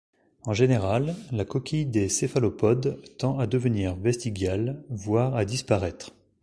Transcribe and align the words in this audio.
En 0.47 0.53
général, 0.53 1.15
la 1.31 1.45
coquille 1.45 1.85
des 1.85 2.09
céphalopodes 2.09 2.99
tend 3.19 3.37
à 3.37 3.45
devenir 3.45 3.93
vestigiale, 3.97 4.83
voire 4.89 5.35
à 5.35 5.45
disparaître. 5.45 6.15